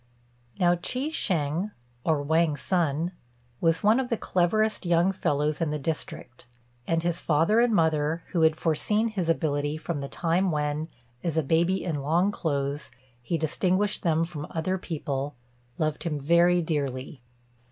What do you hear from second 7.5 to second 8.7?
and mother, who had